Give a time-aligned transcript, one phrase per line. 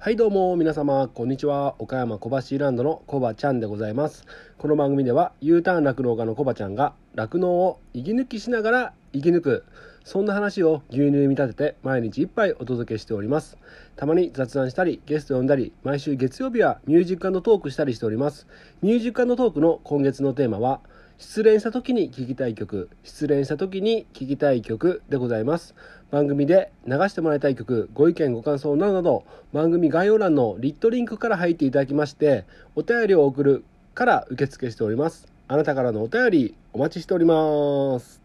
[0.00, 1.74] はいどうも皆様こんにちは。
[1.80, 4.26] 岡山小橋ランドのコバちゃんでございます。
[4.56, 9.64] この番組では U ターン酪農家のコバちゃんが酪農を息抜きしながら生き抜く
[10.04, 13.58] そんな話を牛乳に見立てて毎日一杯お届けしております。
[13.96, 18.46] たまに雑談したりゲスト呼んだり毎週月曜日はミュージックトークしたりしております。
[18.82, 20.80] ミュージックトークの今月のテーマは
[21.18, 25.74] 失恋した時に聴きたい曲失恋した時に聴きたい曲でございます。
[26.10, 35.26] 番組で流してもらいたい曲ご意見ご感想などなど番組概要欄のリットリンクから入っていただきましてお便りを送るから受付しております。
[35.48, 38.22] あなたからのお便りお待ちしております。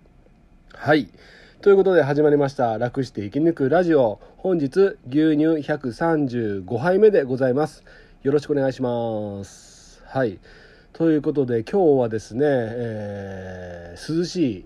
[0.73, 1.09] はい。
[1.61, 4.19] ということで始まりました楽して生き抜くラジオ。
[4.38, 7.83] 本日牛乳135杯目でございます。
[8.21, 10.03] よろしくお願いします。
[10.05, 10.39] はい。
[10.93, 14.65] ということで今日はですね、えー、涼しい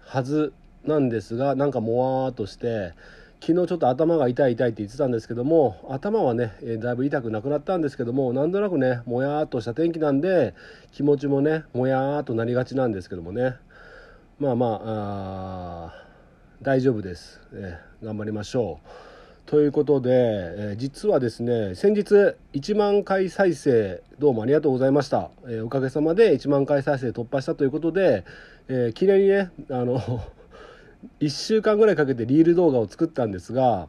[0.00, 0.52] はず
[0.84, 2.94] なんですがなんかもわーっとして
[3.40, 10.54] 昨日ちょっと頭が痛い痛いって言ってたんですけども頭はね、だいぶ痛くなくなったんですけどもなんとなくねもやーっとした天気なんで
[10.92, 13.56] 気持ちもねもやーっとなりがちなんですけどもね。
[14.38, 16.04] まあまあ
[16.62, 19.50] 大丈夫です、え、頑張りましょう。
[19.50, 28.24] ということで、え、実はですね先日1万回再生どうもありがとうございました、え、おかげさまで1万回再生突破したということで、
[28.68, 30.00] えー、記念にねあの
[31.20, 33.88] 1週間ぐらいかけてリール動画を作ったんですが、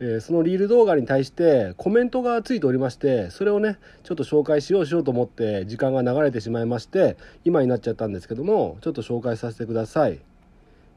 [0.00, 10.18] えそのリール動画に対してコメントがついておりましてそれをねちょっと紹介しようしようと思って時間が流れてしまいまして今になっちゃったんですけどもちょっと紹介させてください。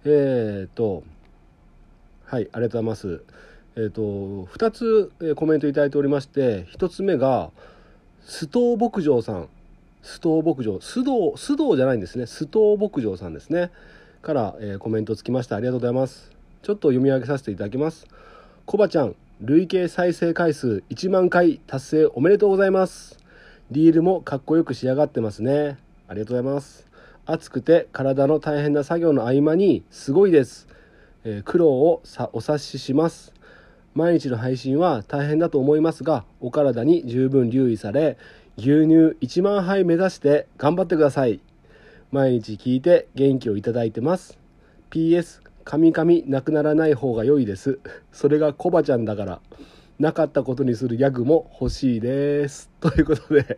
[0.05, 1.03] えっ、と
[2.25, 3.23] はいありがとうございます。
[3.77, 4.01] えーと、
[4.57, 7.51] 2つ、コメント頂いておりまして1つ目が
[8.25, 9.49] 須藤牧場さん。
[10.01, 10.77] 須藤牧場。
[10.77, 12.23] 須藤須藤じゃないんですね。
[12.23, 13.71] 須藤牧場さんですね。
[14.25, 15.55] から、えー、コメントつきました。
[15.55, 16.31] ありがとうございます。
[16.63, 18.07] ちょっと読み上げさせていただきます。
[18.65, 23.19] コバちゃん累計再生回数1万回達成おめでとうございます。
[23.69, 25.77] リールもかっこよく仕上がってますね。
[26.07, 26.87] ありがとうございます。
[27.27, 30.67] 暑くて体の大変な作業の合間にすごいです、
[31.23, 33.31] えー、苦労をさお察しします。
[33.93, 38.17] 毎日の配信は大変だと思いますがお体に十分留意され
[38.57, 41.39] 牛乳1万杯目指して頑張ってください。
[42.11, 44.37] 毎日聞いて元気をいただいてます。
[44.91, 47.79] PS カミカミなくならない方が良いです。
[48.11, 49.41] それがコバちゃんだから。
[49.97, 52.69] なかったことにするギャグも欲しいです。
[52.81, 53.57] ということで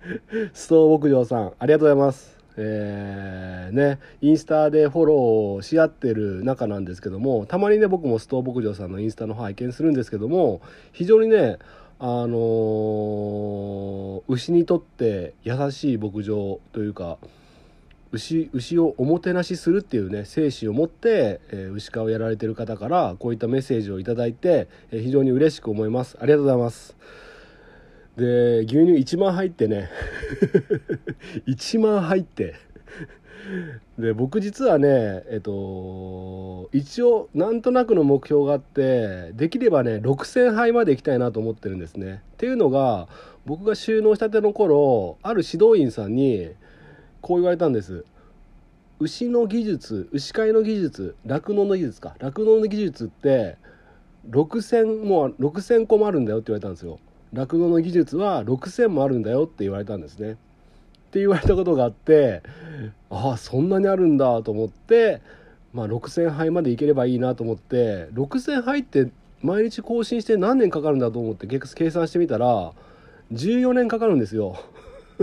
[0.52, 2.38] ストー牧場さんありがとうございます。
[2.60, 10.60] えー、ね、インスタでフォローし合ってる中なんですけどもたまにね僕もストー牧場さんのインスタの方拝見するんですけども
[10.90, 11.58] 非常にね
[12.00, 17.18] あのー、牛にとって優しい牧場というか
[18.12, 26.16] 牛牛をおもてなしするっていうね精神を持って、えー、牛飼をやられてる方からこういったメッセージを頂いて、えー、非常に嬉しく思います。
[26.20, 26.96] ありがとうございます。
[28.16, 29.90] で牛乳1万入ってね。
[31.46, 32.54] 1万入って。
[33.98, 42.22] で僕実はねえっと一応なんとなくの目標があってできればね6,000杯まで行きたいなと思ってるんですね。
[42.34, 43.08] っていうのが
[43.46, 46.50] 僕が収納したての頃ある指導員さんに
[47.20, 48.04] こう言われたんです。
[49.00, 53.56] 牛の技術牛飼いの技術酪農の技術か酪農の技術って
[54.30, 56.98] 6,000もう6,000個もあるんだよって言われたんですよ。
[57.32, 60.32] 酪農の技術は6,000もあるんだよって言われたんですね。
[60.32, 62.42] って言われたことがあって
[63.10, 65.22] ああそんなにあるんだと思って、
[65.72, 69.08] まあ、6,000杯までいければいいなと思って6,000杯って
[69.42, 72.72] 毎日更新して何年かかるんだと思って計算してみたら
[73.32, 74.56] 14年かかるんですよ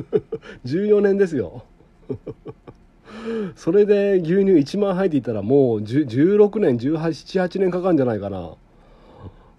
[0.66, 1.64] 14年ですよ
[3.56, 8.52] それで牛乳1万杯って言ったらもう16年18年かかるんじゃないかな。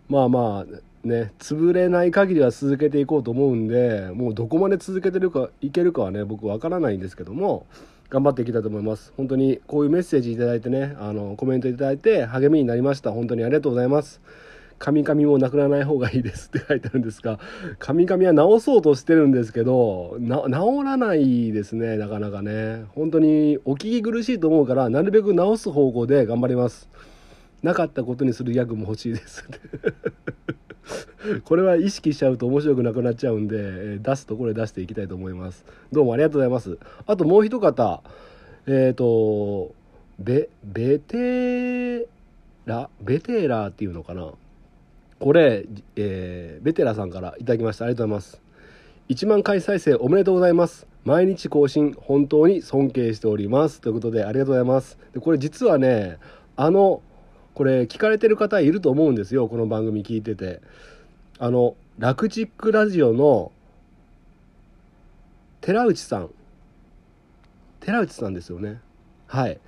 [0.08, 7.66] まあまあね潰れない限りは続けていこうと思うんでもうどこまで続けてるかいけるかはね僕わからないんですけども
[8.08, 9.12] 頑張っていきたいと思います。
[9.16, 13.10] 本当にこういうメッセージ頂いてねあのコメント頂いて励みになりました。
[13.10, 14.20] 本当にありがとうございます。
[14.78, 17.38] カミカミもなくならない方がいいですって書いてあるんですが
[17.78, 20.50] カミカミは直そうとしてるんですけど治
[20.84, 22.84] らないですねなかなかね。
[22.94, 26.88] 本当にお聞き苦しいと思うからなるべく直す方向で頑張ります。
[27.62, 29.48] なかったことにするギャグも欲しいです。
[31.44, 35.64] これは意識しちゃうと面白くなくなっちゃうんで出すところで出していきたいと思います。
[35.90, 36.78] どうもありがとうございます。
[37.06, 38.02] あともう一方
[38.66, 39.74] えっ、ー、と
[40.18, 42.06] ベベテ
[42.66, 44.32] ラベテラっていうのかな。
[45.18, 45.66] これ、
[45.96, 47.84] えー、ベテラさんからいただきました。
[47.86, 48.42] ありがとうございます。
[49.08, 50.86] 1万回再生おめでとうございます。
[51.04, 53.80] 毎日更新本当に尊敬しております。
[53.80, 54.98] ということでありがとうございます。
[55.14, 56.18] でこれ実はね
[56.56, 57.02] あの
[57.54, 59.48] これ聞かれてる方いると思うんですよ。
[59.48, 60.60] この番組聞いてて。
[61.38, 63.52] あのラクチックラジオの
[65.60, 66.30] 寺内さん。
[67.80, 68.80] 寺内さんですよね。
[69.26, 69.60] はい。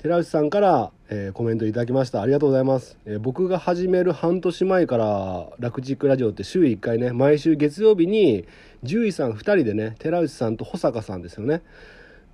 [0.00, 2.22] 寺内さんから、えーコメントいただきました。
[2.22, 8.46] ありがとうございます、えー僕が始める半年前からラクチックラジオって週1回ね毎週月曜日に
[8.82, 11.60] 獣医さん2人でね寺内さんと保坂さんですよね。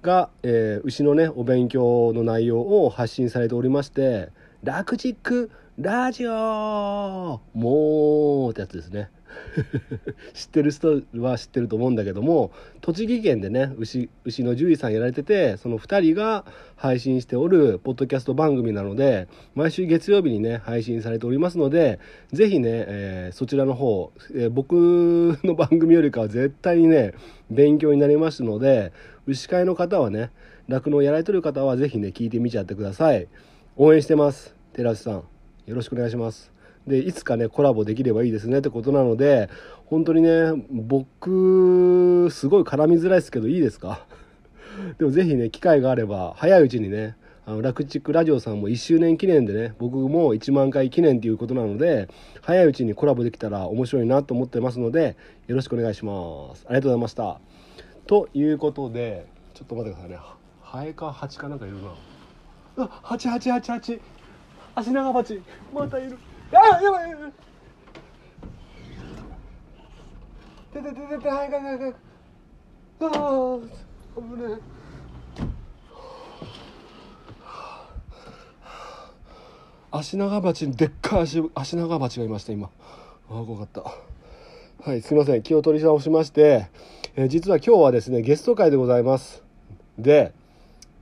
[0.00, 4.28] が、えー牛のねお勉強の内容を発信されておりまして
[4.62, 9.10] 「ラクチックラジオもう」ってやつですね。
[10.34, 12.50] 知ってる人は知ってると思うんだけども
[12.80, 16.44] 栃木県でね牛牛の獣医さんやられててその2人が
[16.76, 21.98] 配信しておるポッドキャスト番組なので毎週月曜日にね配信されておりますので
[22.32, 24.72] ぜひね、えーそちらの方、えー僕
[25.44, 27.12] の番組よりかは絶対にね
[27.50, 28.92] 勉強になりますので
[29.26, 30.30] 牛飼いの方はね
[30.68, 33.28] 酪農やられてる方はぜひね聞いてみちゃってください。
[33.76, 34.54] 応援してます。
[34.72, 36.55] 寺内さんよろしくお願いします。
[36.86, 39.48] でいつかねコラボできればいいですねってことなので
[39.86, 44.06] 本当にね僕すごい絡みづらいですけどいいですか？
[44.98, 47.16] でもぜひね機会があれば早いうちにね
[47.46, 52.08] あのラクチックラジオさんも1周年記念でね僕も1万回記念ということなので
[52.42, 55.16] 早いうちにコラボできたら面白いなと思ってますので
[55.46, 56.64] よろしくお願いします。
[56.66, 57.40] ありがとうございました。
[58.06, 60.18] ということでちょっと待ってくださいね。
[60.60, 62.84] ハエかハチかなんかいるな。
[62.84, 64.00] あハチハチハチハチ。
[64.74, 65.40] アシナガバチ。
[65.72, 66.18] またいる。
[66.52, 67.32] あやばいやばい
[70.74, 71.96] 出て出て出て早く早く早く
[72.98, 73.58] ああ
[74.16, 74.76] 危ねえ。
[79.90, 82.68] アシナガバチでっかいアシアシナガバチがいました今。
[83.30, 83.82] ああ怖かった。
[83.82, 85.42] はいすいません。
[85.42, 86.68] 気を取り直しまして、
[87.16, 89.42] えー実は今日はですねゲスト会でございます。
[89.98, 90.32] で、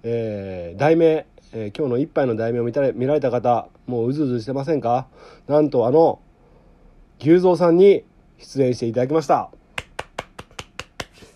[0.04, 1.26] えー題名、
[1.56, 5.06] えー今日の一杯の題名を見た見られた方もううずうずしてませんか？
[5.46, 6.20] なんとあの
[7.20, 8.02] 牛蔵さんに
[8.38, 9.50] 出演していただきました。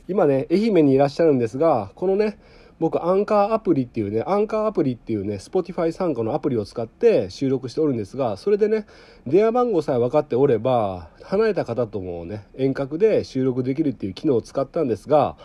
[0.08, 2.36] 今ね愛媛にいらっしゃるんですがこのね
[2.80, 8.86] 僕アンカーアプリっていうねアンカーアプリっていうね Spotify 参加のアプリを使って収録しておるんですがそれでね
[9.26, 15.36] 電話番号さえ分かっておれば離れた方ともね遠隔で収録できるっていう機能を使ったんですが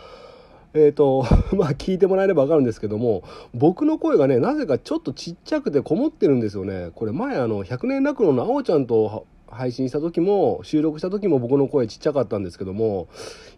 [0.76, 1.24] えーと
[1.56, 3.22] まあ聞いてもらえれば分かるんですけども
[3.54, 6.90] 僕の声がねなぜかちょっとちっちゃくてこもってるんですよね。
[6.96, 13.06] これ前あの100年落語のあおちゃんと配信した時も収録した時も僕の声ちっちゃかったんですけども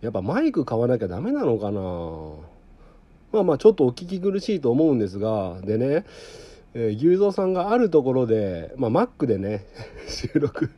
[0.03, 1.81] やっぱマイク買わなきゃダメなのかな。
[3.33, 6.05] まあまあちょっとお聞き苦しいと思うんですがでね、
[6.75, 9.65] えー、牛蔵さんがあるところで、まあ、Mac でね
[10.07, 10.69] 収録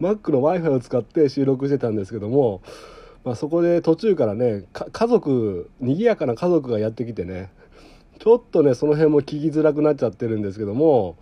[0.00, 2.62] Mac の w i f i を使って収録してたんですけども、
[3.24, 7.50] まあ、そこで途中からね家族賑やかな家族がやってきてね
[8.18, 11.16] ちょっとねその辺も聞きづらくなっちゃってるんですけども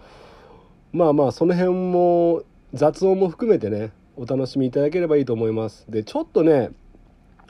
[0.93, 5.84] まあまあその辺も雑音も含めてねお楽しみいただければいいと思います。
[5.90, 6.70] でちょっとね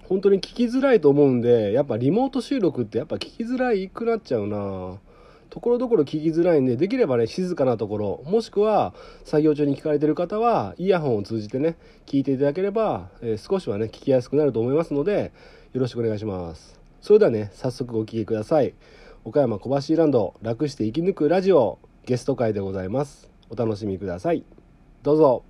[0.08, 4.98] 本当に聞きづらいと思うんでやっぱリモート収録ってやっぱ聞きづらいくなっちゃうな。
[5.56, 8.92] ところどころ聞きづらいんでできればね静かなところもしくは
[9.24, 15.32] 作業中に聞かれてる方はイヤホンを通じてね聞いていただければ、えー少しはね聞きやすくなると思いますので
[15.72, 16.78] よろしくお願いします。
[17.00, 18.74] それではね早速お聞きください。
[19.24, 23.30] 岡山小橋ランド楽して生き抜くラジオゲスト会でございます。
[23.48, 24.44] お楽しみください。
[25.02, 25.42] どうぞ。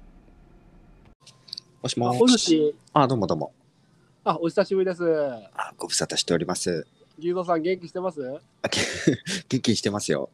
[1.82, 1.98] あもし。
[1.98, 3.52] もお主あ、どうもどうも。
[4.22, 5.02] あお久しぶりです。
[5.04, 6.86] あご無沙汰しております。
[7.18, 8.20] 牛蔵さん元気してます？
[9.48, 10.28] 元気にしてますよ。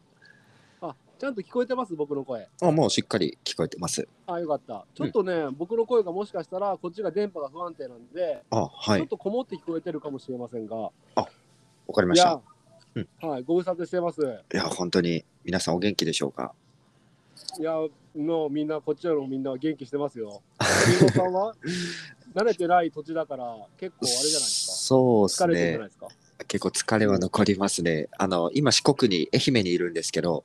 [0.81, 1.95] あちゃんと聞こえてます？
[1.95, 4.07] 僕の声あもうしっかり聞こえてます。
[4.27, 9.01] あよかったちょっとね、僕の声がもしかしたらこっちが電波が不安定なんで、あ、はい。
[9.01, 10.91] ちょっとこもって聞こえてるかもしれませんがわ
[11.95, 12.41] かりまいした
[12.95, 16.53] や。、はいご無沙汰してますいや、本当に皆さんお元気でしょうか？
[17.59, 17.75] いや
[18.15, 21.55] のみんなこっちのみんな元気してますよ 牛蔵さんは？
[22.35, 25.87] 慣れてない土地だから結構あれじゃないですそうですか疲れてるじゃねない。
[25.89, 26.09] ですか
[26.45, 28.09] 結構疲れは残りますね。
[28.19, 30.45] あの、今四国に、愛媛にいるんですけど、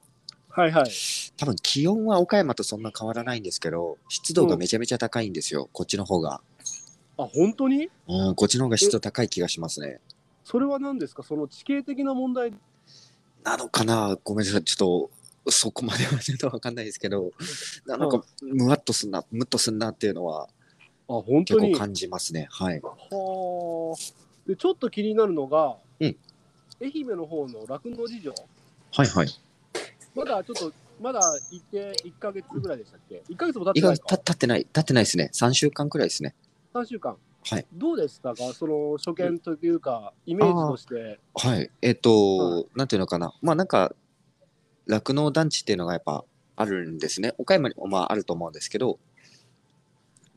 [0.50, 0.90] はいはい
[1.38, 5.70] 多分気温は岡山とそんな変わらないんですけど、湿度がめちゃめちゃ高いんですよ。
[5.72, 6.42] こっちの方が。
[7.20, 7.92] あ本当に？
[8.08, 10.00] うん、こっちの方が湿度高い気がしますね。
[10.44, 11.22] それは何ですか？
[11.22, 12.54] その地形的な問題？
[13.44, 14.18] なのかな？
[14.24, 14.64] ごめんなさい。
[14.64, 15.12] ちょっ
[15.46, 17.34] と、そこまではちょっとわかんないですけど、
[17.86, 20.50] なんか、むわっとすんな、むっとすんなっていうのは
[21.08, 21.68] あ本当に？
[21.68, 22.48] 結構感じますね。
[22.50, 22.82] はい。
[22.82, 22.94] は
[23.94, 23.96] あ
[24.48, 26.16] でちょっと気になるのが、うん
[26.82, 28.34] 愛媛の方の酪農事情
[28.92, 29.28] はいはい。
[30.16, 31.20] まだちょっとまだ
[31.52, 34.16] 行って1ヶ月ぐらいでしたっけ ?1 ヶ月も経ってないか？
[34.16, 35.30] ってない、経ってないですね。
[35.34, 36.36] 3週間くらいですね。
[36.74, 37.18] 3週間
[37.50, 37.66] はい。
[37.74, 38.54] どうでしたか？
[38.54, 41.70] その初見というかイメージとしてはい。
[41.82, 43.34] えっ、と、なんていうのかな。
[43.42, 43.96] まあなんか、
[44.86, 46.24] 酪農団地っていうのがやっぱ
[46.56, 47.34] あるんですね。
[47.38, 49.00] 岡山にもまああると思うんですけど、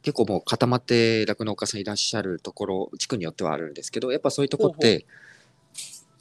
[0.02, 5.07] 結構もう固まって酪農家さんいらっしゃるところ、地区によってはあるんですけど、やっぱそういうとこって、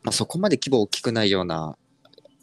[0.03, 1.77] まあ、そこまで規模大きくないような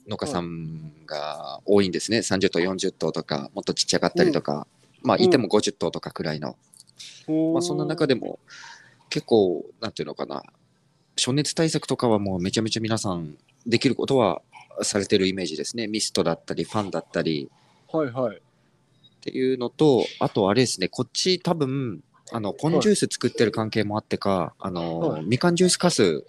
[0.09, 2.19] 農家さんが多いんですね。
[2.19, 4.67] 30頭、40頭とか、もっとちっちゃかったりとか、
[5.03, 6.57] まあ、いても50頭とかくらいの。
[7.53, 8.39] まあ、そんな中でも、
[9.09, 10.43] 結構、なんていうのかな、
[11.17, 13.37] 暑熱対策とかはもうめちゃめちゃ皆さん
[13.67, 14.43] できることは
[14.83, 15.87] されてるイメージですね。
[15.87, 17.51] ミストだったり、ファンだったり、
[17.91, 18.37] はいはい。
[18.37, 18.41] っ
[19.21, 26.25] ていうのと、あとあれですね、こっち多分、あの、ポンジュース作ってる関係もあってか、あの、はいみかんジュースカス、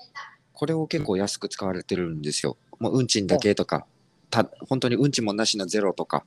[0.58, 2.58] これを結構安く使われてるんですよ。
[2.80, 3.86] もう運賃だけとか、
[4.32, 6.26] た本当に運賃もなしのゼロとか。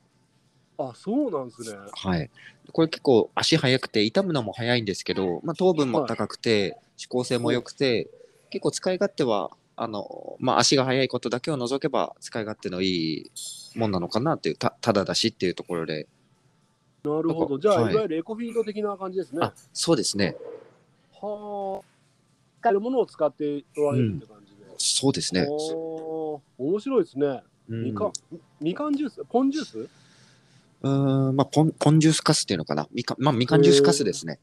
[0.77, 1.77] あ、そうなんですね。
[1.91, 2.29] はい。
[2.71, 8.09] これ結構足早くて、傷むのも早いんですけど、まあ、糖分も高くて、指向性も良くて、
[8.51, 13.29] 結構使い勝手は、あの、まあ、足が速いことだけを除けば、使い勝手のい
[13.75, 16.07] いもんなのかなっていう、たただだしっていうところで、
[17.03, 17.59] なるほど。
[17.59, 19.39] じゃあ、はいい、わゆるエコフィード的な感じですね。
[19.41, 20.37] あ、そうですね。
[21.19, 21.90] はあ。
[22.69, 24.65] るものを使っておられるって感じで。
[24.77, 25.47] そうですね。
[26.57, 27.41] 面白いですね。
[27.67, 28.13] うんみかん、
[28.59, 29.89] みかんジュース、ポンジュース？
[30.81, 32.87] うーん、まあ、ポン、ポンジュースカスっていうのかな。
[32.91, 34.39] みかん、まあ、みかんジュースカスですね。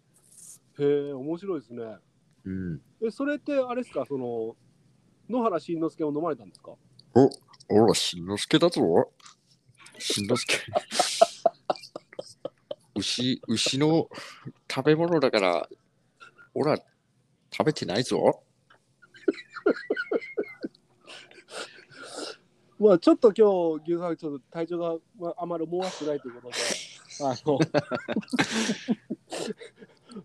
[0.78, 1.98] へえ、面白いですね。
[2.44, 2.80] うん。
[3.04, 4.56] え、それってあれですか、その、
[5.28, 6.72] 野原しんのすけを飲まれたんですか？
[7.14, 7.30] お、
[7.68, 8.80] おら、しんのすけだぞ。
[9.98, 10.56] しんのすけ。
[12.96, 14.08] 牛、牛の
[14.70, 15.68] 食べ物だから、
[16.54, 16.78] おら、
[17.58, 18.44] 食べてないぞ。
[22.78, 26.54] まあちょっと今日、牛さん、ちょっと体調が、まあ、あまり思わせてないということで、
[27.20, 27.58] あの、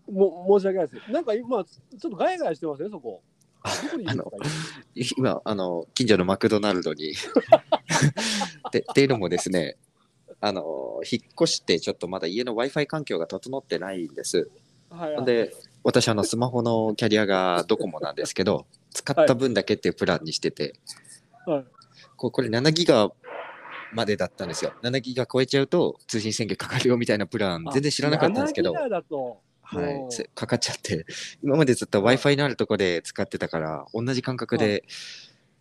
[0.08, 1.10] も申し訳ないです。
[1.12, 3.20] なんか今、ちょっとガヤガヤしてますね、そこ。
[3.64, 4.22] どこにいるんで
[5.02, 5.20] すか？
[5.20, 7.14] 今、あの、近所のマクドナルドに。
[8.70, 9.76] でっていうのもですね、
[10.40, 14.48] あの、引っ越して、ちょっとまだ家の Wi-Fi 環境が整ってないんです。
[14.90, 15.52] 今はいはい、で、
[15.84, 20.74] 私、あの、スマホのキャリアがドコモなんですけど、使った分だけっていうプランにしてて、
[21.46, 21.64] はい、
[22.16, 23.10] ここれ7ギガ
[23.92, 24.72] までだったんですよ。
[24.82, 30.28] 7ギガ超えちゃうと通信制限かかるよみたいなプラン、全然知らなかったんですけど7ギ、ガだと、はい。
[30.34, 31.06] かかっちゃって、
[31.42, 34.84] 今までずっと Wi-Fi のあるとこで使ってたから、同じ感覚で、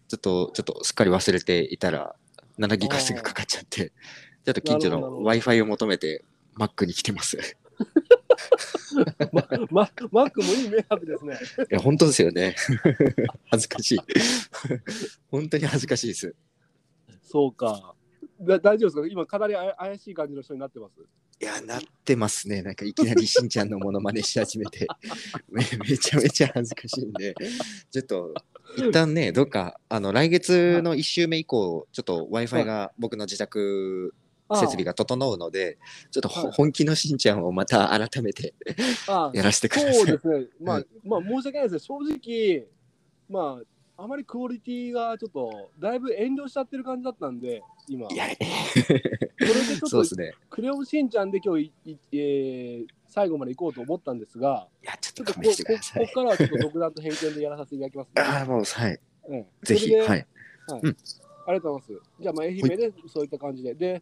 [0.08, 2.15] ちょっと、ちょっとすっかり忘れていたら、
[2.60, 3.92] 7ギガ数がかかっちゃって、
[4.46, 5.53] ちょっと近所のなるほどなるほど。
[5.53, 6.24] Wi-Fi を求めて
[6.58, 7.58] Mac に来てます。
[8.43, 11.38] いま、マックもいい迷惑ですね。
[11.69, 12.55] や、本当ですよね。
[13.50, 14.00] 恥ずかしい。
[15.29, 16.35] 本当に恥ずかしいです。
[17.23, 17.95] そうか。
[18.41, 19.07] だ大丈夫ですか？
[19.07, 21.01] 今かなり怪しい感じの人になってます？
[21.41, 22.62] いや、なってますね。
[22.62, 24.88] なんかいきなりしんちゃんのモノマネし始めて、
[25.50, 27.35] めめちゃめちゃ恥ずかしいんで、
[27.91, 28.33] ちょっと、
[28.77, 34.13] 一旦ね、どっか、あの、来月の1週目以降、ちょっと Wi-Fi が僕の自宅
[34.51, 35.77] 設備が整うので、
[36.12, 38.53] ちょっと本気のしんちゃんをまた 改めて
[39.07, 39.93] ああやらせてください。
[39.93, 40.47] そうですね。
[40.62, 41.79] まあ、はいまあ申し訳ないですね。
[41.79, 42.67] 正直、
[43.29, 43.62] ま
[43.97, 48.07] あ、あまりクオリティがちょっと、だいぶ遠慮しちゃってる感じだったんで、今。
[48.09, 48.33] いや、そ
[48.83, 50.33] れでちょっとね。
[50.50, 59.00] クレヨンしんちゃんで今日いい、えー最後まで行こうと思ったんですが、いや、ちちょょっとここからはちょっと独断と偏見でやらさせていただきます、 ああ、もう、はい。
[59.27, 60.27] うんぜひ、それではい。
[61.45, 62.12] ありがとうございます。
[62.21, 63.75] じゃあ、まあ、愛媛でそういった感じで。
[63.75, 64.01] で、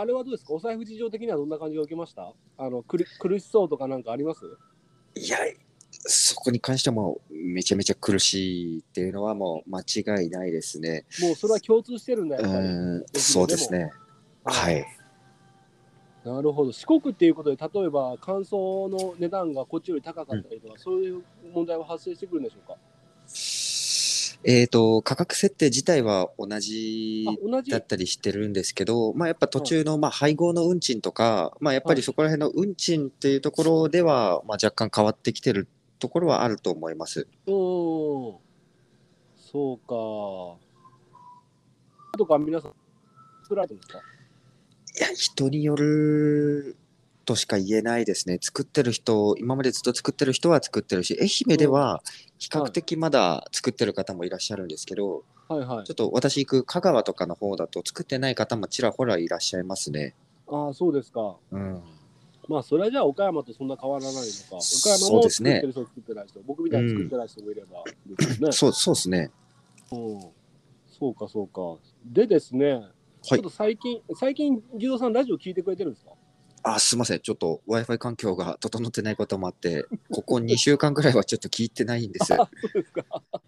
[0.00, 0.54] あれはどうですか？
[0.54, 2.32] お財布事情的にはどんな感じが受けました？
[2.56, 4.44] あの苦苦しそうとかなんかあります？
[5.16, 5.38] いや、
[5.90, 11.04] そこに関してはもう、めちゃめちゃ苦しいっていうのはもう間違いないですね。
[11.20, 12.66] もうそれは共通してるんだ、うやっぱり。
[12.68, 13.90] ーん、そうですね。
[14.44, 14.86] はい。
[16.24, 16.72] なるほど。
[16.72, 22.76] 四国っていうことで、例えば乾燥の値段がこっちより高かったりとか、そういう問題は発生してくるんでしょうか？
[24.44, 27.26] えっ、と、価格設定自体は同じ
[27.68, 35.66] だったりしてるんですけど、まあやっぱ途中のまあ配合の運賃とか、まあやっぱりそこら辺の運賃っていうところでは、まあ若干変わってきてる
[35.98, 37.26] ところはあると思います。
[37.46, 38.36] うーん。
[39.36, 39.88] そうか。
[42.16, 42.72] とか皆さん
[43.42, 43.98] 作られてるんですか？
[43.98, 44.02] い
[45.00, 46.76] や、人による
[47.28, 48.38] としか言えないですね。
[48.40, 52.02] 作ってる人、今までずっと作ってる人は作ってるし、愛媛では
[52.38, 55.92] 比較的まだ作ってる方もいらっしゃるんですけど、はいはいちょ。
[55.92, 60.14] っと私行く香川とかの方だと作ってない方もちらほらいらっしゃいますね。
[60.46, 61.36] ああ、そうですか。
[61.50, 61.82] うん。
[62.48, 64.24] まあ、それはじゃあ岡山とそんな変わらないのか。
[64.56, 68.52] 岡山そうもですね作ってる人、作ってない人、僕みたいに作ってない人もいればですよね。
[68.52, 69.30] そう、そうですね。
[69.92, 70.20] うん
[70.98, 71.60] そうか、そうか。
[72.06, 72.82] でですね、
[73.20, 76.12] ちょっと最近、最近、牛丼さん、ラジオ聞いてくれてるんですか？
[76.74, 77.20] あ、すいません。
[77.20, 82.34] ちょっと Wi-Fi 環境が整ってないこともあって、ここ2週間ぐらいはちょっと聞いてないんです。
[82.34, 83.04] あそうですか。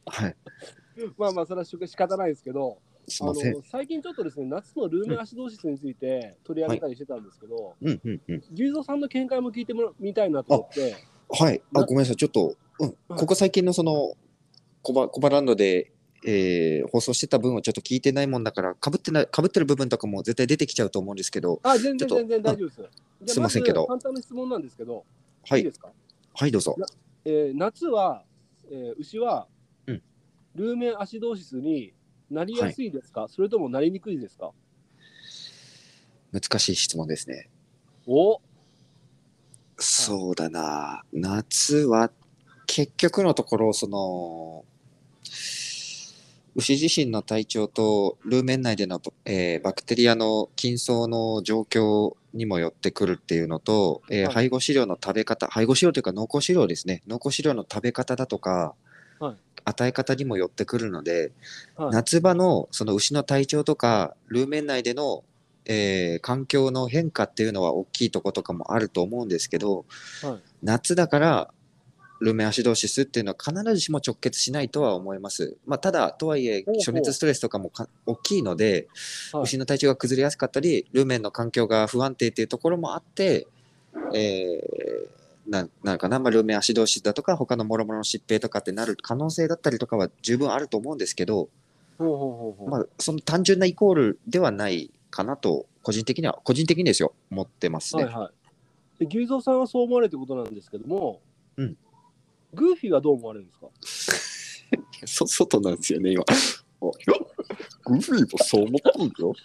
[0.07, 0.37] はい。
[1.17, 3.53] まあまあ、それは仕方ないですけど、あすいません。
[3.55, 8.43] の最近ちょっとですね、夏のルーメンアシドーシスについて取り上げたりしてたんですけど、うんうんうん。
[8.53, 10.97] 牛蔵さんの見解も聞いてもらみたいなと思って、
[11.29, 11.63] はい。
[11.75, 12.17] あ、なごめんなさい。
[12.17, 13.17] ちょっと、うん。
[13.17, 14.15] ここ最近のその、
[14.83, 15.93] コバ、コバランドで、
[16.25, 23.33] えー放送してた分をちょっと聞いてないもんだから、かぶってない、かぶってる部分とかも絶対出てきちゃうと思うんですけど、あ、全然全然大丈夫です。
[23.35, 25.05] すいませんけどず簡単な質問なんですけど、、
[25.49, 25.63] はいい。
[25.63, 25.91] いですか、
[26.35, 26.77] はい、どうぞ。
[27.25, 28.25] えー夏は、
[28.71, 29.47] えー牛は、
[29.87, 30.03] うん
[30.57, 31.95] ルーメンアシドーシスに
[32.29, 34.51] なりやすいですか、それともなりにくいですか？
[36.33, 37.49] 難しい質問ですね。
[38.07, 38.41] お
[39.79, 41.03] そうだな。
[41.13, 42.11] 夏は、
[42.67, 44.65] 結局のところ、その、
[46.57, 54.35] 牛自身の体調とルーメン内での、えーバクテリアの菌層の状況にもよってくるっていうのと、えーはい。
[54.35, 57.03] 配合飼料の食べ方、配合飼料というか濃厚飼料ですね。
[57.07, 58.75] 濃厚飼料の食べ方だとか、
[59.19, 59.37] はい。
[59.65, 61.33] 与え方にもよってくるので、
[61.77, 61.91] はい。
[61.93, 65.25] 夏場のその牛の体調とか、ルーメン内での、
[65.67, 69.85] えー環境の変化っていうのは大きいとことかもあると思うんですけど、
[70.23, 70.41] はい。
[70.63, 71.51] 夏だから
[72.21, 75.57] ルーメンアシドーシスっていうのは必ずしも直結しないとは思います。
[75.67, 78.89] まあ、ただ、とはいえ暑熱ストレスとかもか大きいので、
[79.33, 83.47] はい牛の体調が崩れやすかったり、ルーメンの環境が不安定っていうところもあって、
[84.15, 91.49] えーななんかな、まあ、ルーメンアシドーシスだとか、他の諸々の疾病とかってなる可能性だったりとかは十分あると思うんですけど、
[91.99, 98.05] まあ、その単純なイコールではないかなと、個人的には、個人的にですよ、思ってますね。
[98.05, 98.31] はいは
[99.01, 99.05] い。
[99.05, 101.21] で牛蔵さんはそう思われるということなんですけども、
[101.57, 101.77] うん
[102.55, 103.69] グーフィーはどう思われるんですか？
[105.07, 106.25] そ外なんですよね、今。
[107.85, 109.35] グフィーもそう思ったんだよ。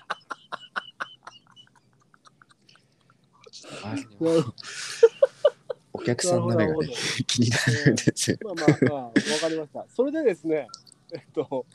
[5.93, 6.77] お客さんの目がね
[7.25, 8.37] 気になるんですよ。
[8.43, 9.85] まあまあまあ、わかりました。
[9.89, 10.67] それでですね、
[11.13, 11.65] えっと、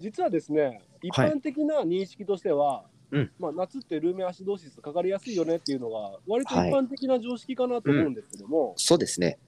[0.00, 9.38] 実はですね、一般的な認識としては、うんまあ、夏ってルーメンアシドーシスかかりやすいよねっていうのが、割と一般的な常識かなと思うんですけども、そうですね。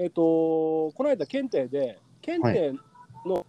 [0.00, 2.72] えっと、この間、検定で、検定
[3.26, 3.44] の、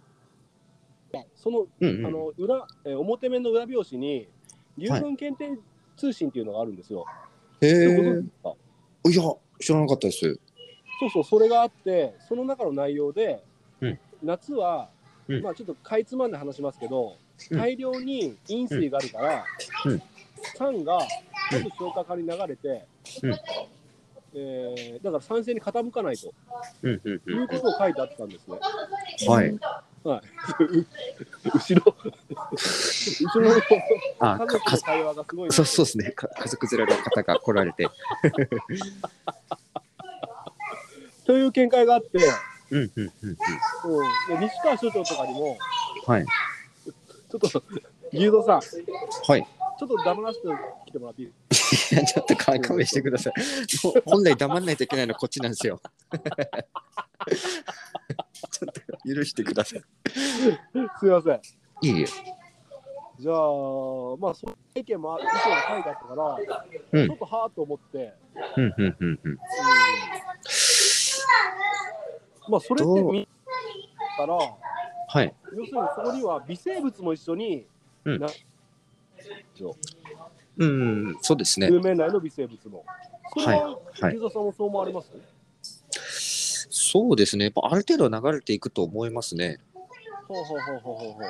[1.36, 2.06] そのうんうん。
[2.06, 4.28] あの裏えー表面の裏表紙に、
[4.76, 5.60] 流分検定
[5.96, 7.06] 通信っていうのがあるんですよ。
[7.60, 8.24] へそれご存え知。
[8.24, 8.54] ですか？
[9.10, 10.40] いや、知らなかったです。
[10.98, 13.44] そうそう、それがあって、その中の内容で、
[13.80, 13.98] うん。
[14.22, 14.90] 夏は、
[15.28, 15.42] うん。
[15.42, 17.16] まあちょっとかいつまんで話しますけど、
[17.50, 17.58] うん。
[17.58, 19.44] 大量に飲水があるから、
[19.86, 20.02] うん。
[20.56, 20.98] 酸が
[21.52, 22.86] 全部消化管に流れて、
[23.22, 23.38] うん
[24.34, 26.32] えーだから酸性に傾かないと
[26.82, 28.58] うんうんういうんことを書いてあったんですね。
[29.28, 29.58] はい。
[30.02, 31.94] 後ろ、
[33.20, 33.56] 後ろの
[34.20, 35.52] あ、家かか族の会話がすごい。
[35.52, 36.10] そうそうですね。
[36.12, 37.86] か家族連れの方が来られて。
[41.26, 42.18] という見解があって、
[42.70, 43.36] うんうんうん
[44.32, 44.40] うん。
[44.40, 45.58] 西川所長とかにも、
[46.06, 46.24] はい。
[46.24, 47.62] ちょっと、
[48.12, 48.60] 牛蔵さん、
[49.28, 49.46] はい。
[49.78, 50.46] ちょっと黙らせて
[50.86, 51.32] きてもらっていい
[51.92, 53.32] いや、ちょっと勘弁してください。
[53.86, 55.80] もう本来黙んないといけないのこっちなんですよ。
[58.50, 59.80] ちょっと許してください。
[59.80, 59.86] す
[61.02, 61.40] みません。
[61.82, 62.06] いいえ。
[62.06, 63.36] じゃあ、
[64.16, 65.34] まあ、そういう意見も、意見が
[65.68, 66.38] 書いてあったから、
[66.92, 68.14] うんちょっとはーっと思って、
[68.56, 69.20] うんうんうんうん。
[69.24, 69.38] うん
[72.48, 73.28] まあ、それって見
[74.16, 75.34] たら、はい。
[75.54, 77.66] 要するにそこには微生物も一緒に、
[78.04, 78.28] うんな
[80.60, 81.68] うんうん、そうですね。
[81.70, 82.84] 有名内の微生物も。
[83.32, 85.08] それは、はいさんもそう思われます？
[86.70, 87.44] そうですね。
[87.46, 89.58] やっぱある程度流れていくと思いますね。
[90.28, 91.20] ほうほうほうほうほ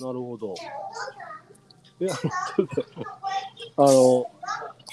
[0.00, 0.06] う。
[0.06, 0.54] なるほど。
[2.00, 2.84] え、あの、ちょっと、
[3.76, 4.26] あの、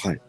[0.10, 0.22] はい。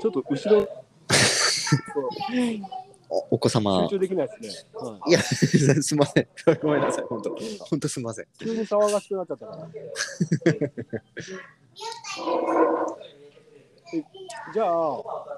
[0.00, 0.68] ちょっと後ろ、
[3.08, 3.96] おお子様集。
[3.96, 4.70] 中できないですね。
[4.74, 6.28] はいいや、 すみません。
[6.62, 7.04] ごめんなさい。
[7.04, 7.36] 本当
[7.70, 8.26] 本当すみません。
[8.38, 9.68] 急に騒がしくなっちゃったから。
[13.94, 14.04] え
[14.52, 14.68] じゃあ、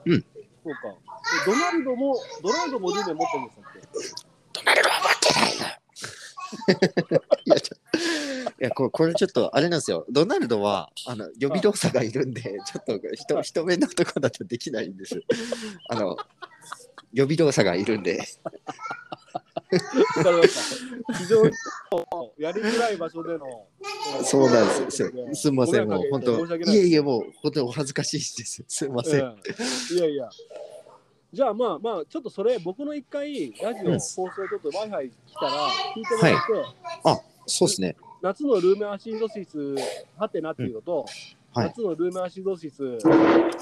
[0.04, 0.24] うん
[0.64, 0.88] そうか。
[0.88, 3.80] えドナルドも、ドナルドもルーメン持ってるんでしたっけ
[4.52, 5.76] ドナルドは持ってないの。
[7.44, 7.76] いや、ちょ
[8.58, 10.06] いやここれちょっとあれなんですよ。
[10.08, 15.22] ドナルドはあの予備動作がいるんで、ちょっと人人目のとこだとできないんです。
[15.88, 16.16] あの
[17.16, 18.18] 予備動作がいるんで。
[20.18, 21.14] わかりました。
[21.14, 21.52] 非常に
[22.36, 23.66] やりづらい場所での。
[24.22, 25.10] そうなんですよ。
[25.34, 26.56] すみません、もう本当。
[26.56, 28.62] いいえいえ、もう本当にお恥ずかしいです。
[28.68, 29.20] すみません。
[29.20, 30.28] うんいやいや。
[31.32, 37.96] じゃあまあまあ、ちょっとそれ、僕の一回、ラジオうん放送ちょっと Wi-Fi 来たら、聞いてもらって、そうですね。
[38.20, 39.74] 夏のルーメンアシドシス、
[40.18, 41.06] ハテナっていうのと、
[41.56, 41.68] はい。
[41.68, 43.00] 夏のルーメンアシドシス、はい。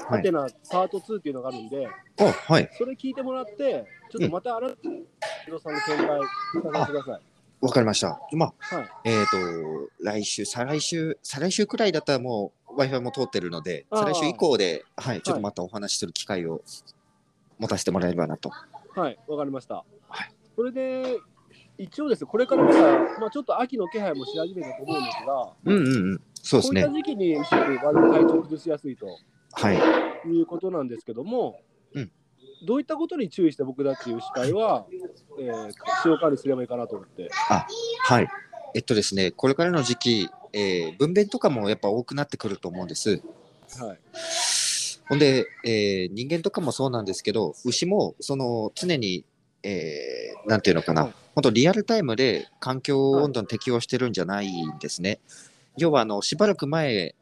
[0.09, 2.69] ハテナパート2っていうのがあるんで、あ、はい。
[2.77, 4.87] それ聞いてもらって、ちょっとまた改めて
[5.47, 6.19] 伊藤さんの見解
[6.61, 7.21] 聞かせてください。
[7.61, 8.19] わかりました。
[8.33, 8.89] まあ、はい。
[9.05, 9.37] えっ、と、
[10.01, 16.61] 来週、再来週、再来週くらいだったらもう Wi-Fi も通ってるので、再来週以降で、はい、ちょっとまたお話しする機会を
[17.57, 18.49] 持たせてもらえればなと。
[18.49, 19.75] はい、わかりました。
[20.09, 21.17] はいそれで、
[21.77, 22.79] 一応ですね、これからまだ、
[23.19, 26.21] まあ、ちょっと秋の気配もし始めたと思うんですが、うんうんうん。
[26.47, 27.09] そうですねこういった。
[27.09, 29.07] 時期に割と体調崩しやすいと
[29.53, 30.29] はい。
[30.29, 31.59] いうことなんですけども、
[31.93, 32.11] うん
[32.65, 34.85] どういったことに注意して僕たち牛飼いは、
[35.39, 37.29] えー、使用管理すればいいかなと思って。
[37.31, 38.27] はい。
[38.73, 43.21] えっとですね、これからの時期、えー分娩とかもやっぱ多くなってくると思うんです。
[43.77, 43.99] はい。
[45.09, 49.25] ほんで、えー人間とかもそうなんですけど、牛もその常に、
[49.63, 55.19] えーなんていうのかな、はい本当リアルタイムで環境温度に適応してるんじゃないんですね。
[55.77, 57.15] 要はあのしばらく前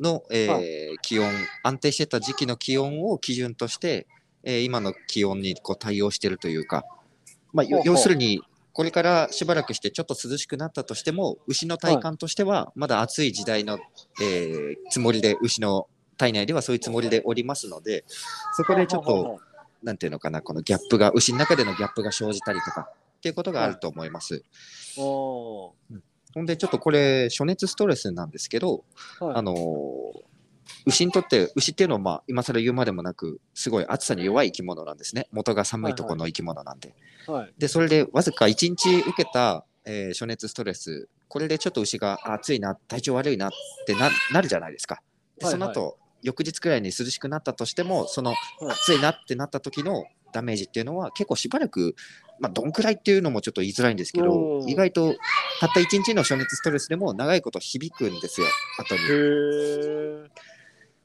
[0.00, 1.30] の、えーは気温、
[1.62, 4.06] 安定してた時期の気温を基準として、
[4.42, 6.84] えー今の気温にこう対応してるというか、
[7.52, 13.78] まあ、要するに、これからしばらくしてちょっと涼しくなったとしても、牛の体感としては、まだ暑い時代の、
[14.22, 18.04] えーつもりで、牛の体内ではそういうつもりでおりますので、
[18.54, 19.40] そこでちょっと、
[19.82, 24.44] なんていうのかな、このギャップが、牛の中でのギャップが生じたりとか、っていうことがあると思います。
[24.96, 25.74] お
[26.34, 30.30] ほんで、ちょっとこれ、暑熱ストレスなんですけど、ーはいあのー
[30.86, 35.26] 牛にとって、牛っていうのは、まあ、今更言うまでもなく、すごい暑さに弱い生き物なんですね。
[35.32, 36.94] 元が寒いところの生き物なんで。
[37.26, 37.52] はい。
[37.58, 43.50] で、それでわずか1日受けた、えー暑熱ストレス、これでちょっと牛があ暑いな、体調悪いなっ
[43.86, 45.02] てななるじゃないですか。
[45.38, 48.38] ではいその後、翌日くらいに涼しくなったとしても、そのはい
[48.70, 51.94] 暑いなってなった時のダメージっていうのは結構しばらく、
[52.38, 55.14] まあ、どんくらいっていうのもちょっと言いづらいんですけどう、ん意外と
[55.60, 58.46] たった1日の暑熱ストレスでも長いこと響くんですよ、
[58.78, 60.30] 後に。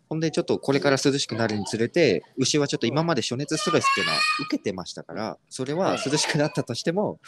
[0.08, 7.20] ほんで、ちょっとこれから涼しくなるにつれて、牛はちょっと今まで暑熱ストレスっていうのは受けてましたから、それははい涼しくなったとしても、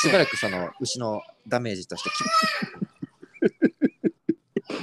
[0.00, 2.12] しばらくその牛のダメージとしてき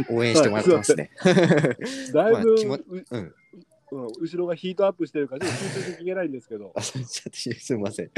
[0.14, 1.12] 応援してもらってますね。
[2.14, 2.80] だいぶ、 まあ
[3.12, 3.36] うん。
[3.92, 7.04] うん後ろがヒートアップしてるから、ちょっと集中的に言えないんですけど、 あすみ
[7.82, 8.12] ません。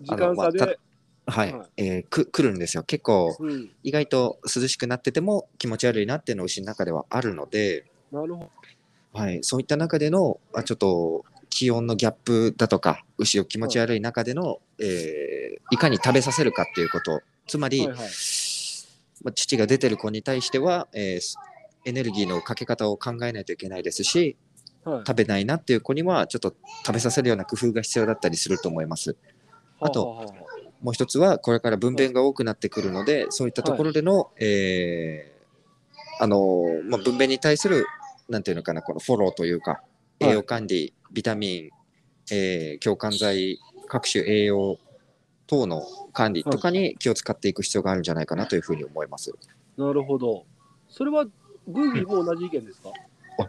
[0.00, 1.52] 時間差で、はい。
[1.52, 2.82] はいえーく来るんですよ。
[2.82, 8.50] 結構、うん、意外と涼しくなってても気持ち悪いなっていうのが牛の中ではあるので、なるほど。
[9.12, 17.98] はい、そういった中でのあちょっと気温のギャップだとか牛を気持ち悪い中での、えーいかに食べさせるかっていうことつまり、はいはい。
[19.22, 21.34] まあ、乳が出てる子に対しては、えー
[21.84, 24.36] エネルギーのかけ方を考えないといけないですしはい、
[25.06, 29.16] 食べないなっていう子にはちょっと食べさせるような工夫が必要だったりすると思います。
[29.80, 30.32] あと
[30.82, 37.84] もう一つはこれから分娩が多くなってくるので、そういったところでの、えーあのーまあ、分娩に対する
[38.28, 41.70] なんていうのかなこのフォローというかはい栄養管理、ビタミン、
[42.34, 44.78] えー強肝剤各種栄養
[45.46, 49.32] 等の管理とかに気を使っていく必要があるんじゃないかなというふうに思います。
[49.78, 50.44] あなるほど。
[50.88, 52.90] それは、グーフィーも同じ意見ですか？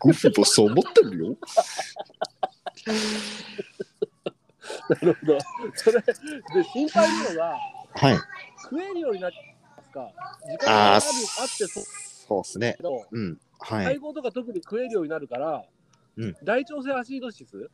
[0.00, 1.36] グフもそう思ってるよ。
[4.90, 5.38] なるほど。
[5.74, 6.14] それ、で、
[6.72, 7.58] 心配なのが、
[7.94, 8.18] はい。
[8.62, 9.36] 食えるようになって
[9.76, 10.12] ますか？
[10.44, 11.84] 時間があるあってそう
[12.28, 12.76] そうですね
[13.10, 13.40] うん。
[13.58, 13.84] はい。
[13.84, 15.64] 配合とか特に食えるようになるから、
[16.16, 17.70] うん大腸性アシードシス？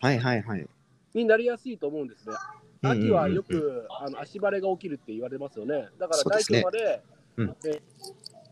[0.00, 0.66] はいはいはい。
[1.14, 2.34] になりやすいと思うんですね。
[2.82, 5.88] 秋はよく、あの足バレが起きるって言われますよね。
[5.98, 7.02] だから大腸まで、
[7.36, 7.82] うんえ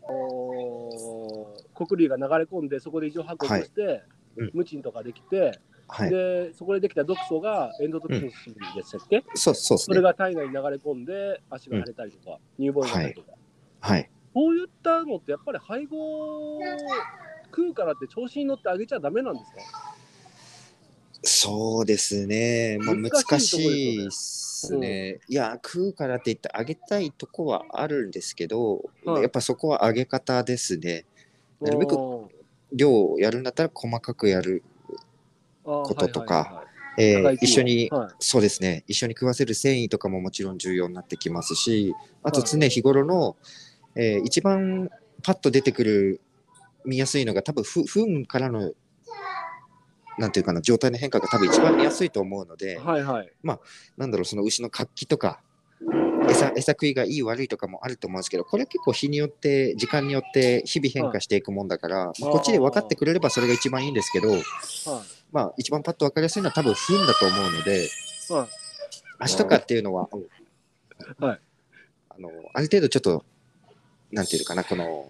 [0.09, 4.03] おー穀類が流れ込んで、そこで異常発酵して、
[4.35, 4.51] うん。
[4.53, 6.09] ムチンとかできて、はい。
[6.09, 9.93] でそこでできた毒素がエンドトキンシンでしたっけ、そうそうですね。
[9.93, 13.31] それが体内に流れ込んで足が腫れたりとか、乳房になったりとか、
[13.79, 14.09] はい。
[14.33, 16.59] こういったのってやっぱり配合
[17.45, 19.57] 食うからって調子に乗ってあげちゃダメなんですか？
[21.27, 22.77] そうですね。
[22.79, 25.19] まあ、難難ししいですね。
[25.27, 31.05] いや、食うからって言ってあげたいとこはあるんですけど、はいやっぱそこはあげ方ですね。
[31.59, 32.31] なるべくこ
[32.71, 34.63] 量をやるんだったら細かくやる。
[35.63, 36.63] こととか
[36.97, 38.85] えー一緒に、はいそうですね。
[38.87, 43.35] 一緒に食わせる繊維とかももちろん重要になってきますし、あとはい常日頃の、
[43.95, 44.89] えー一番
[45.23, 46.21] パッと出てくる
[46.85, 48.71] 見やすいのが多分ふ糞からの
[50.17, 53.31] なんていうかな状態の変化が多分一番見やすいと思うので、はいはい。
[53.43, 55.41] なんだろう、その牛の活気とか、
[56.29, 64.41] 餌餌食いがいい悪いとかもあると思うんですけど、これは結構日によって、時間によって日々変化していくもんだから、まあ、こっちで分かってくれればそれが一番いいんですけど、はい。
[65.31, 67.87] まあ、一番パッと分かりやすいのは多分糞だと思うので、
[68.29, 68.47] はい。
[69.19, 70.09] 足とかっていうのは、
[71.19, 71.39] はい。
[72.09, 73.23] あのある程度ちょっと、
[74.11, 75.05] なんていうかな、この、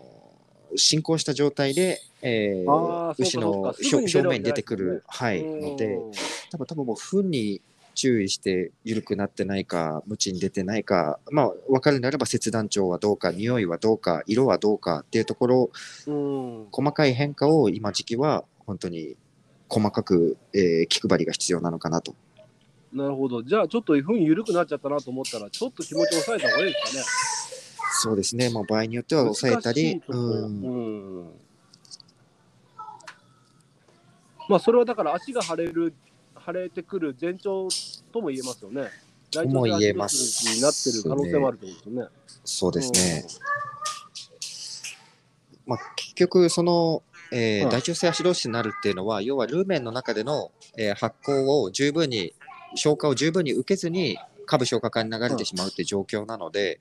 [0.75, 5.97] 進行した状態で、えー牛の表表面に出てくる、はい、うんので、
[6.51, 7.61] 多分多分もう糞に
[7.97, 15.71] 注意して緩くなってないか、無知に出てないか、まあ、分かるならば切断長はどうか、匂いはどうか、色はどうかっていうところ、
[16.05, 16.67] うん。
[16.71, 19.15] 細かい変化を今時期は本当に
[19.67, 22.13] 細かく、えー気配りが必要なのかなと。
[22.93, 23.43] なるほど。
[23.43, 27.36] じゃあ、ちょっとふん緩くなっちゃったなと思ったら、ちょっと気持ちを抑えた方がいいですかね。
[28.01, 31.29] そうですね、まあ、場合によっては抑えたりうんうん
[34.49, 35.93] まあそれはだから足が腫れる
[36.45, 37.67] 腫れてくる前兆
[38.11, 38.89] とも言えますよね。
[39.31, 42.09] とも言えますになってる可能性もあるってことですよね。
[42.45, 43.25] そうですね。
[45.65, 52.33] まあ、結局、その、えーはい大腸性アシドーシスになるっていうのは、要はルーメンの中での、えー発酵を十分に、
[52.75, 56.79] 消化を十分に受けずに、下部消化管に流れてしまうっていう状況なので、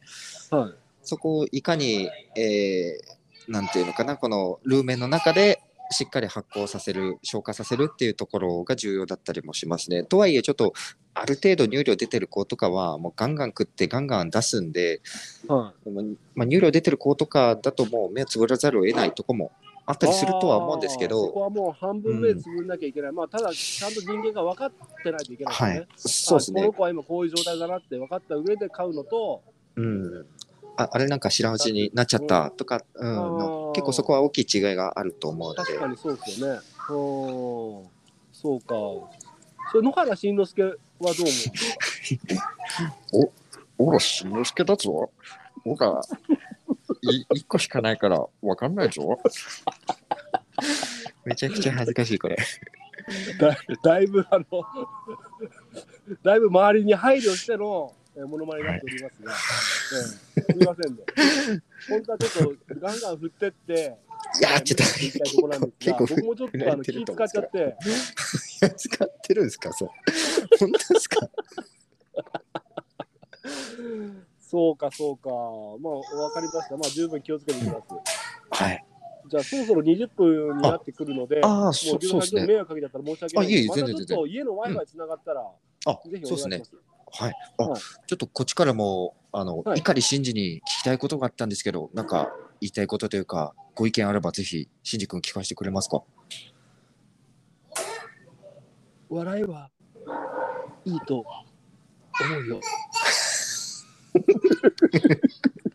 [0.53, 0.59] うん。
[0.61, 0.75] はい。
[1.07, 3.17] そこをいかに、えー
[3.49, 10.03] なんていうのかな、このルーメンの中でしっかり発酵させる、消化させるっていうところが重要だったりもしますね。
[10.03, 10.73] とはいえ、ちょっと
[11.15, 15.01] ある程度乳量出てる子とかは、もうガンガン食ってガンガン出すんで、
[15.47, 19.53] はまあまあ、乳量出てる子とかだともう目をつぶらざるを得ないとこも
[19.87, 23.13] あったりするとは思うんですけあーそこど、はもう半分目つぶんなきゃいけない。
[23.13, 24.73] まあただちゃんと人間が分かっ
[25.05, 25.71] てないといけないですね。
[25.71, 26.73] はい、そうですねあこの。
[26.73, 29.43] 子は今こういう状態だなって分かった上で買うのと、
[29.77, 30.27] うん。
[30.77, 36.55] ああれなんか知らんうちになっちゃったとか、うん、結構そこは大きい違いがあると思うので確、かにそうですよね。
[36.55, 36.63] うん。
[38.33, 38.75] そうか。
[39.73, 41.19] それ野原しんのすけはどう思う？
[41.19, 41.43] んです
[42.37, 42.51] か
[43.79, 45.11] おら、しんのすけだぞ。
[45.65, 46.01] おら、
[47.03, 49.19] い一個しかないからわかんないぞ。
[51.25, 52.37] めちゃくちゃ恥ずかしい、これ。
[53.39, 54.45] だだいぶあの
[56.23, 61.03] だいぶ周りに配慮してのえーモノマネになっておりますが、ええすみませんね。
[61.89, 63.97] 本当はちょっとガンガン振ってって、
[64.41, 67.77] いや、ちょっと、言いたいところなんですが、結構僕もちょっとあの気使っちゃって、
[68.77, 69.89] 使ってるんですか、そう。
[70.59, 71.29] 本当ですか？
[74.41, 76.77] そうかそうか、まあわかりました。
[76.77, 77.83] まあ十分気をつけていきます。
[78.51, 78.85] はい。
[79.29, 82.47] じゃあそろそろ20分になってくるので、ああ、もそうそうですね。
[82.47, 85.51] 迷惑かけちゃったら申し訳ないあいえいえまたちょっ全然全と家の Wi-Fi つながったら、
[85.87, 86.96] あ、ぜひおそうですね願いします。。
[87.13, 87.35] はい。
[87.59, 96.03] あ、はいちょっとこっちからも、あの、はい碇真司に聞きたいことがあったんですけど、なんか言いたいことというか、ご意見あればぜひ、真司君聞かせてくれますか？
[99.09, 99.71] 笑いは
[100.85, 101.27] いいと思
[102.41, 102.61] うよ。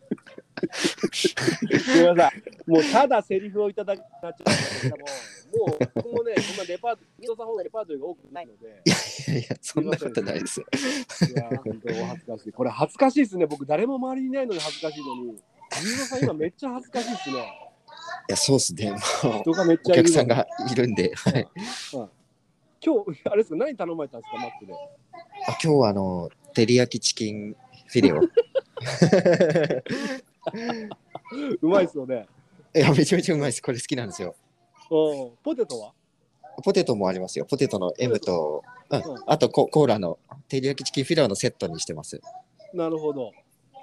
[1.88, 2.70] ごめんなさい。
[2.70, 5.06] もうただセリフをいただきになっちゃったけども、
[5.68, 10.62] もう僕もね、そんなレパート、伊藤さんほどレパートリーが多くないので、いやいや、そんなことないです。
[10.62, 10.64] い
[11.36, 12.52] やー、本当にお恥ずかしい。
[12.52, 13.46] これ恥ずかしいですね。
[13.46, 15.36] 僕誰も周りにいないのに恥ずかしいのに、伊
[15.74, 17.36] 藤さん今めっちゃ恥ずかしいですね。
[17.36, 17.40] い
[18.30, 18.92] や、そうですね。
[18.92, 19.00] もう、
[19.42, 21.48] 人がめっお客さんがいるんで、はい。
[22.84, 24.74] 今日、あれですか、何頼まれたんですか、マックで。
[24.74, 24.78] あ、
[25.52, 27.56] 今日はあの、照り焼きチキン
[27.88, 28.22] フィレオ。
[31.62, 32.28] うまいですよね。
[32.76, 33.62] いや、めちゃめちゃうまいです。
[33.62, 34.36] これ好きなんですよ。
[34.90, 35.38] うん。
[35.44, 35.94] ポテトは？
[36.64, 37.46] ポテトもありますよ。
[37.46, 42.20] ポテトの M と、うんうんあとココーラの照り焼きチキンフィレオのセットにしてます。
[42.74, 43.32] なるほど。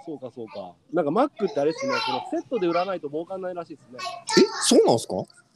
[0.05, 0.75] そうか、そうか。
[0.93, 3.99] なんかマックってあれですね、このセットで売らないと儲かんないらしいですね。
[4.39, 5.15] え、そうなんですか？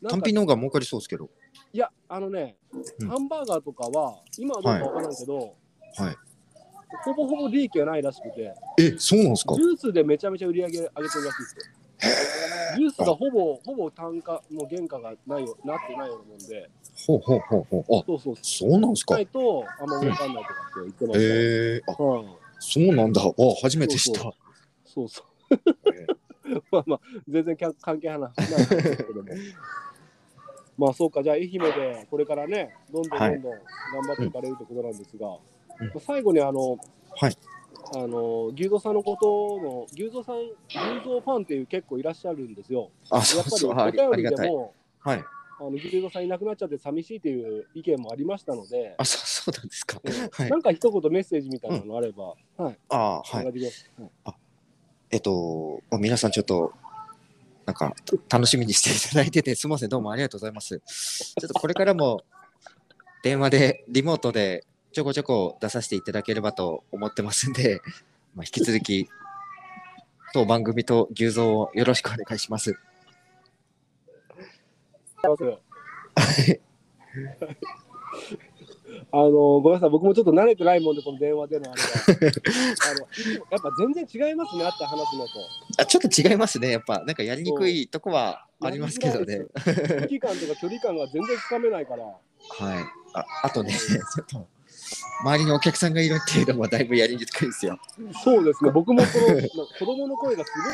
[0.08, 1.28] 単品の方が儲かりそうですけど。
[1.74, 2.56] いや、あのね、
[3.00, 6.16] うんハンバーガーとかは、今はどうかわからんけど、はい。
[7.05, 9.55] ほぼほぼ利益がないらしくて、え、そうなんですか？
[9.55, 11.64] ジュースでめちゃめちゃ売り上げ上げてるらしいですよ。
[12.76, 16.70] ジュースがほぼ、ほぼ単価、もう原価がないよなってないようなもんで、
[17.07, 17.96] ほうほうほうほう。
[18.00, 19.14] あ、そうそう、そうなんですか？
[19.14, 21.35] ないとあんま儲かんないとかって言ってました。
[21.35, 23.22] へえあ、うん、そうなんだ。
[23.22, 24.33] あ、初めて知った。
[24.85, 25.26] そうそう。
[26.70, 29.28] まあまあ、全然きゃ関係ないんですけども。
[30.78, 35.37] まあそうか、じゃあ愛媛でこれからね、どんどんどんどん頑張っていかれるということなんですが、
[36.01, 36.79] 最後にあの、
[37.16, 37.37] はい
[37.95, 40.37] あの牛蔵さんのことの、牛蔵さん、
[40.68, 42.90] 牛蔵ファンっていう結構いらっしゃるんですよ。
[43.11, 43.75] あ、そうそう。
[43.75, 44.35] ありあお便り。
[44.35, 45.18] でも、はい。
[45.61, 50.01] あの牛蔵さんいなくなっちゃって寂しいという意見もありましたので、あ、そう、そうなんですか。
[50.03, 53.49] うんはいなんか一言メッセージみたいなのあれば、はい、あはい。
[53.49, 53.90] いできます。
[54.25, 54.35] はい
[55.11, 56.73] えっと、まあ皆さんちょっと、
[57.66, 57.95] なんか、
[58.31, 60.79] 楽しみにしていただいてて、すみません、どうもありがとうございます。
[60.79, 62.23] ちょっとこれからも、
[63.23, 67.81] 電話で、リモートで、ちょこちょこ出させていただければと思ってますんで、
[68.37, 69.09] まあ、引き続き、
[70.35, 72.74] 当番組と牛蔵をよろしくお願いします。
[79.11, 81.88] あのごめんなさい、僕もちょっと慣れてないもんで、この電話でのあれが。
[82.90, 83.00] あの
[83.50, 85.31] やっぱ全然違いますね、会って話すのと。
[85.78, 87.02] あ、ちょっと違いますね、やっぱ。
[87.05, 89.46] なんかやりにくいとこはありますけどね。
[89.55, 92.05] 空気感とか距離感が全然つかめないから。
[92.05, 92.18] はい。
[93.14, 94.46] ああとね、ちょっと、
[95.24, 97.78] 周りにお客さんがいるっていうのもだいぶやりにくいですよ。
[98.24, 100.72] そうですね、僕もこのな子供の声がすごい。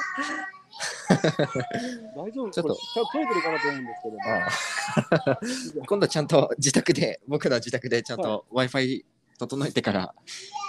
[2.17, 2.51] 大丈夫？
[2.51, 5.85] ちょっとちゃんと取れてるかなと思うんですけども。
[5.87, 9.05] 今度ちゃんと自宅で、僕の自宅でちゃんと Wi-Fi
[9.39, 10.15] 整えてから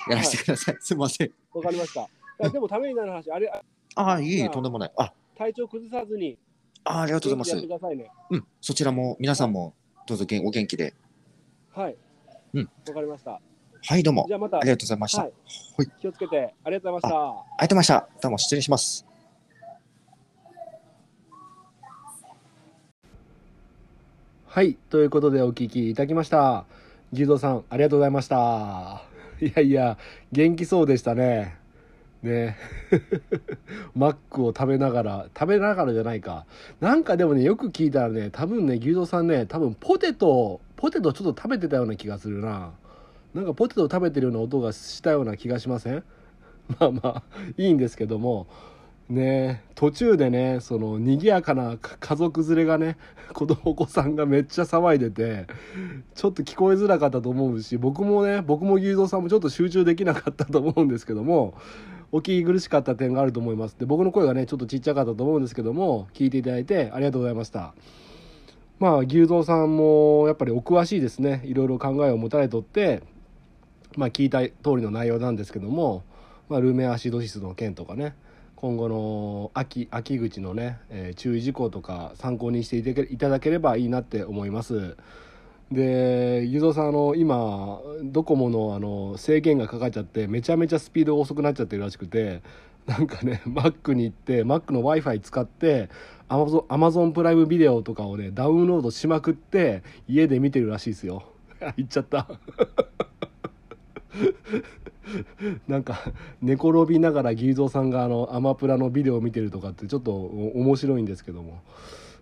[0.10, 0.78] やらせてください。
[0.80, 1.32] すみません。
[1.54, 2.50] わかりました。
[2.50, 3.62] でもためになる話、あれ、あ
[3.96, 4.92] ああ、いえいとんでもない。
[4.98, 6.38] あ、体調崩さずに、
[6.86, 8.12] あありがとうございますね。
[8.30, 9.74] うん、そちらも皆さんも
[10.08, 10.94] どうぞお元気で。
[11.72, 11.96] はい。
[12.54, 12.70] うん。
[12.88, 13.40] わかりました。
[13.82, 15.22] はい、どうもじゃあまた、ありがとうございました。
[15.24, 15.32] はい
[15.78, 17.18] はい気をつけて、ありがとうございました。
[17.18, 18.10] ありがとうございました。
[18.22, 19.06] どうも失礼します。
[24.48, 26.66] はい、ということでお聞きいただきました。
[27.14, 29.04] 牛蔵さん、ありがとうございました。
[29.40, 29.98] いやいや、
[30.32, 31.58] 元気そうでしたね。
[32.24, 32.58] ね。
[33.96, 36.46] マックを食べながら、食べながらじゃないか。
[36.82, 42.72] なんかでもね、よく聞いたらね、多分ね、牛蔵さんね、多分ポテト、ポテトちょっと食べてたような気がするな。
[43.34, 46.04] なんかポテト食べてるような音がしたような気がしません？
[46.80, 47.24] まあまあ、
[47.58, 48.48] いいんですけども。
[49.10, 52.96] ね途中でねその賑やかな家族連れがね
[53.34, 55.48] 子供お子さんがめっちゃ騒いでて
[56.14, 61.56] ちょっと聞こえづらかったと思うし僕もね僕も牛蔵さんもちょっと集中できなかったと思うんですけども
[62.12, 67.74] お聞き苦しかった点があると思いますで僕の声がねちょっとちっちゃかったと思うんですけども聞いていただいてありがとうございました
[68.80, 71.42] まあ牛蔵さんもやっぱりお詳しいですね。
[71.46, 73.04] いろいろ考えを持たれとって
[73.98, 76.04] まあ聞いた通りの内容なんですけども、
[76.48, 78.16] まあ、ルーメアシドシスの件とかね。
[78.56, 84.98] 今後の秋秋口のね、えー注意事項とか参考にしていただければいいなって思います。
[85.72, 92.42] でゆぞさんあの今ドコモのあの制限がかかっちゃってめちゃめちゃスピードが遅くなっちゃってるらしくて
[92.88, 95.90] なんかね Mac に行って Mac の w i f i 使って
[96.30, 101.24] Amazon, プライムビデオとかをねダウンロードしまくって家で見てるらしいですよ。
[101.76, 102.28] 言っちゃった。
[105.68, 106.00] なんか
[106.42, 111.62] 寝転びながらギーゾーさんがあのアマプラのビデオを見てるとかってちょっと面白いんですけども。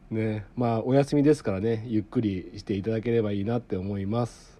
[0.09, 0.45] ね。
[0.55, 4.56] まあお休みですからねゆっくりしていただければいいなって思います。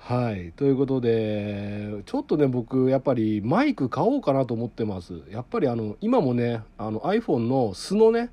[0.00, 0.52] はい。
[0.52, 5.22] ということでちょっとね僕やっぱりマイク買おうかなと思ってます。
[5.30, 8.30] やっぱりあの今もねあの iPhone の素のね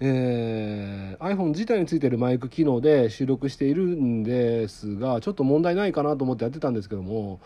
[0.00, 7.40] えー iPhone 自体についてるマイク機能で収録しているんですがちょっと問題ないかなと思ってやってたんですけども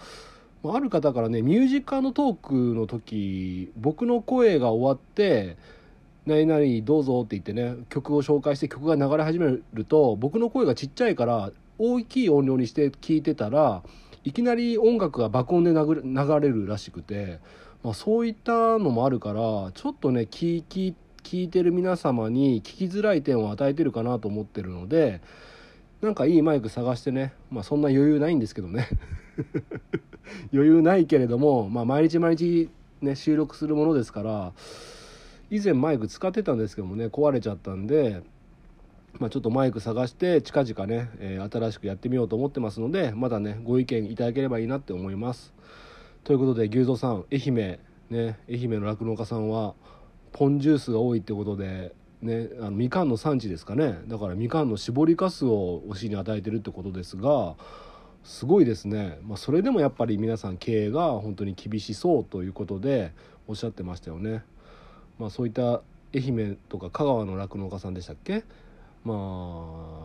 [0.64, 5.56] ある方からねミュージックトークの時僕の声が終わって
[6.26, 13.82] 「何々どうぞ」って言ってね曲を紹介して曲が流れ始めると僕の声がちっちゃいから大きい音量にして聞いてたら
[14.24, 17.40] いきなり音楽が爆音で流れ流れるらしくて、
[17.82, 19.40] まあ、そういったのもあるから
[19.72, 25.20] ちょっとね聞き聞いてる皆様に聞きづらい点を与えてるかなと思ってるので
[26.00, 28.88] なんかいいマイク探してねまあそんな余裕ないんですけどね。
[30.52, 32.68] 余裕ないけれども、まあ、毎日毎日、
[33.00, 34.52] ね、収録するものですから
[35.50, 38.22] 以前マイク使ってたんですけどもね壊れちゃったんで、
[39.18, 45.54] まあ、ちょっとマイク探して近々ね、えー新しくやってみようと思ってますのでまだねご意見いただければいいなって思います。
[46.24, 47.78] ということで牛蔵さん愛媛
[48.10, 49.74] ね愛媛の酪農家さんは
[50.32, 51.94] ポンジュースが多いってことで。
[52.20, 57.54] ね、あのみかんの産地ですかねだからみかんの搾りかすを牛に与えてるってことですが
[58.24, 63.12] すごいですね、まあ、それでもやっぱり皆さん経営が本当に厳しそうということで
[63.46, 64.42] おっしゃってましたよね。
[65.20, 65.80] まあ、そういった
[66.12, 68.42] 愛媛とか香川の酪農家さんでしたっけ？
[69.04, 69.14] ま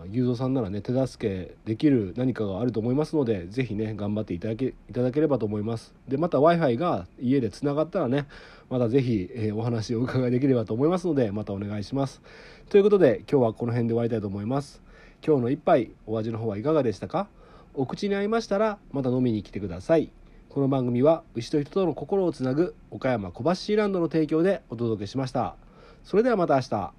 [0.03, 5.93] あ雄三さんならね手助けできる何かがあると思いますのでぜひね頑張っていただけいただければと思います。
[6.08, 8.27] でまた w i f i が家でつながったらね
[8.69, 12.21] またぜひ、えーお話をお伺いできればと思いますのでまたお願いします。
[12.69, 14.82] ということで今日はこの辺で終わりたいと思います。
[15.25, 17.27] 今日の一杯お味の方はいかがでしたか？
[17.73, 20.12] お口に合いましたらまた飲みに来てください。
[20.49, 25.56] この番組は牛と人との心をつなぐ岡山小橋ランドの提供でお届けしました。
[26.03, 26.93] それではまた明日。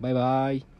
[0.00, 0.73] バイバイ。